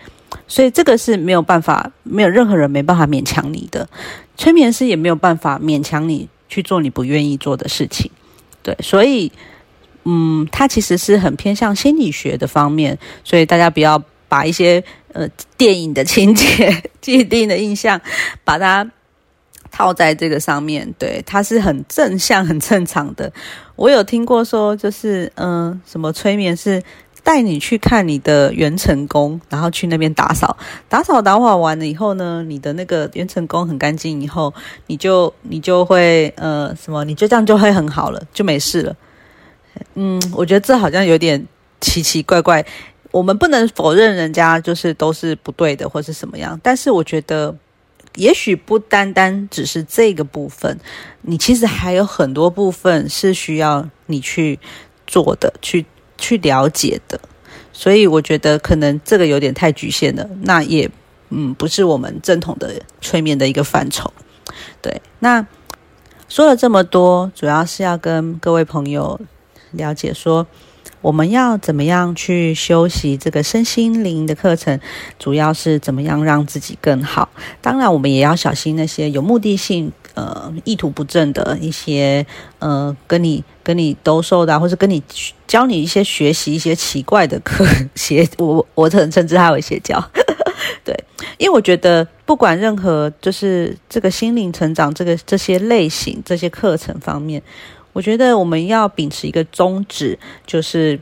[0.48, 3.88] 所以这个是没有办法，没有任何人没办法勉强你的，
[4.36, 8.12] 催眠师也没有办法勉强你去做你不愿意做的事情，
[8.62, 9.32] 对，所以，
[10.04, 15.28] 嗯，它其实是很偏向心理学的方面，所以大家不要把一些呃
[15.58, 17.99] 电影的情节、既定的印象，
[18.43, 18.89] 把它
[19.72, 23.32] 套在这个上面，对，它是很正向、很正常的。
[23.76, 26.82] 我有听过说，就是嗯，什么催眠是。
[27.26, 30.58] 带你去看你的元成功，然后去那边打扫，
[30.89, 34.54] 打扫打扫完了以后呢，你的那个元成功很干净，以后
[34.88, 38.93] 你就你就会呃什么，你就这样就会很好了，就没事了。
[39.96, 41.46] 嗯，我觉得这好像有点
[41.82, 42.66] 奇奇怪怪。
[43.12, 47.56] 我们不能否认人家就是都是不对的，或是什么样，但是我觉得
[48.16, 50.80] 也许不单单只是这个部分，
[51.22, 54.60] 你其实还有很多部分是需要你去
[55.08, 55.86] 做的，去。
[56.16, 57.20] 去了解的，
[57.74, 60.90] 所以我觉得可能这个有点太局限了，那也
[61.32, 62.72] 嗯不是我们正统的
[63.02, 64.14] 催眠的一个范畴。
[64.82, 65.46] 对，那
[66.30, 69.20] 说了这么多，主要是要跟各位朋友
[69.74, 70.48] 了解说，
[71.02, 74.80] 我们要怎么样去修习这个身心灵的课程，
[75.20, 77.30] 主要是怎么样让自己更好。
[77.62, 79.92] 当然，我们也要小心那些有目的性。
[80.16, 82.24] 呃，意图不正的一些
[82.60, 85.02] 呃，跟你跟你兜售的，或是跟你
[85.48, 87.66] 教你一些学习一些奇怪的课
[87.96, 90.00] 邪，我我可能称之它为邪教。
[90.86, 90.96] 对，
[91.40, 97.42] 因为我觉得不管任何就是这个心灵成长这个这些类型这些课程方面，
[97.94, 101.00] 我觉得我们要秉持一个宗旨，就是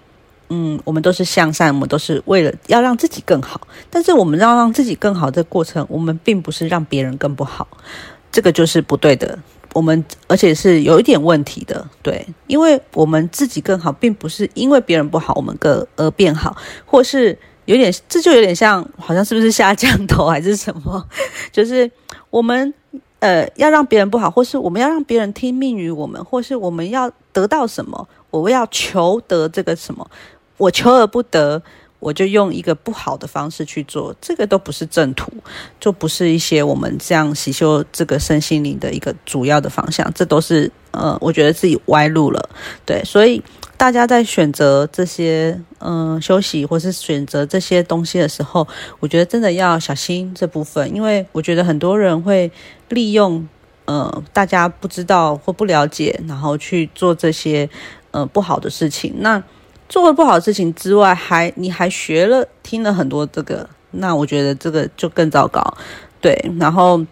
[0.49, 3.61] 嗯，我们都是向善，我们都是为了要让自己更好。
[3.89, 7.67] 但是我们要让自己更好的过程，我们并不是让别人更不好。
[8.31, 9.39] 这个就是不对的，
[9.73, 21.05] 我们而且是有一点问题的，对，因为我们自己更好，并不是因为别人不好，我们更而变好，或是有点，这就有点像，好像是不是下降头还是什么？
[21.51, 21.89] 就是
[22.29, 22.73] 我们
[23.21, 30.05] 呃要让别人不好，或是我们要让别人听命于我们，或是我们要得到什么，我要求得这个什么，
[30.57, 31.63] 我求而不得。
[32.01, 35.31] 我就用一个不好的方式去做，这个都不是正途，
[35.79, 42.49] 就不是一些我们这样洗修这个身心灵的一个主要的方向，这都是呃，我觉得自己歪路了。
[42.87, 43.39] 对，所以
[43.81, 48.67] 大家在选择这些嗯休息或是选择这些东西的时候，
[48.99, 52.51] 我觉得真的要小心这部分，因为我觉得很多人会
[52.89, 53.49] 利用
[53.85, 57.67] 呃大家不知道或不了解，然后去做这些
[58.11, 59.41] 呃不好的事情，那。
[59.89, 65.61] 做了不好的事情之外，还你还学了听了很多这个，那我觉得这个就更糟糕。
[66.21, 67.03] 对，然后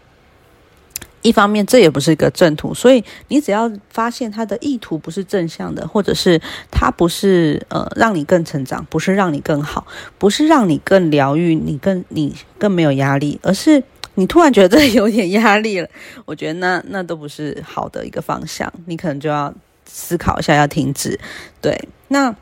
[1.22, 6.42] 一方面这也不是一个正途，所以你只要发现他的意图不是正向的，或者是
[6.72, 9.86] 他不是呃让你更成长，不是让你更好，
[10.18, 13.84] 不是让你更疗愈，你更你更没有压力，而是
[14.16, 15.88] 你突然觉得有点压力了，
[16.26, 19.54] 我觉得那那都不是好的一个方向，你可能就要
[19.86, 21.20] 思考一下要停止。
[21.62, 22.36] 对，那。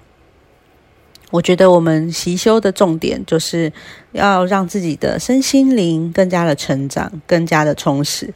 [1.30, 3.69] 我觉得我们习修的重点就是
[4.13, 8.34] 要让自己的身心灵更加的成长，更加的充实。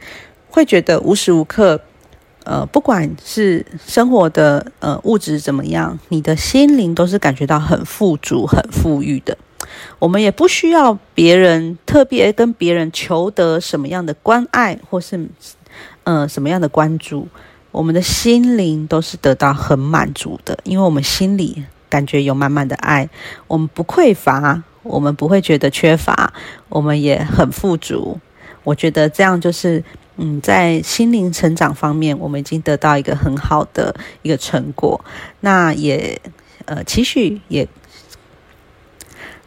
[0.52, 1.80] 会觉得无时无刻，
[2.44, 9.36] 呃，不管是生活的呃物质怎么样，你的心灵都是感觉到很富足、很富裕的。
[9.98, 15.28] 我们也不需要别人特别跟别人求得什么样的关爱，或是
[16.04, 17.26] 呃什么样的关注，
[17.70, 21.64] 我们的心灵都是得到很满足的，因为我们心里。
[21.92, 23.06] 感觉有满满的爱，
[23.46, 26.32] 我们不匮乏，我们不会觉得缺乏，
[26.70, 28.18] 我们也很富足。
[28.64, 29.84] 我觉得这样就是，
[30.16, 35.04] 嗯，在心灵成长方面，我们已经得到一个很好的一个成果。
[35.40, 36.20] 那也，
[36.66, 37.66] 呃，期许也，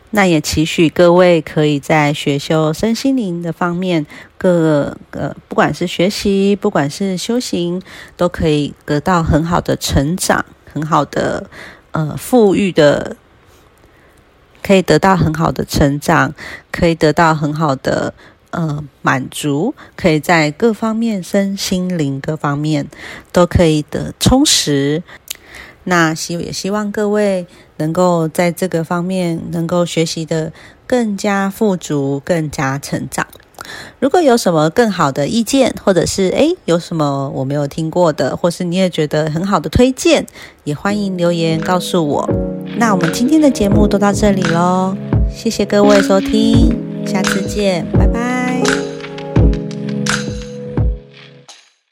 [0.10, 4.06] 那也期许各位可以在学修身心灵的方面，
[4.38, 7.82] 各个不管是学习，不管是修行，
[8.18, 11.50] 都可以得到很好的成长，很好的。
[11.92, 13.16] 呃，富裕的
[14.62, 16.34] 可以得到很好的成长，
[16.70, 18.14] 可以得到很好的
[18.52, 22.88] 呃满足，可以在各方面身心灵各方面
[23.32, 25.04] 都可以的充实。
[25.84, 27.46] 那希也希望各位
[27.78, 30.52] 能够在这个方面能够学习的
[30.88, 33.28] 更加富足，更加成长。
[34.00, 40.26] 如果有什么更好的意见，或者是诶有什么我没有听过的，或是你也觉得很好的推荐，
[40.64, 42.30] 也欢迎留言告诉我。
[42.78, 44.96] 那我们今天的节目都到这里喽，
[45.32, 46.76] 谢谢各位收听，
[47.08, 48.35] 下次见，拜拜。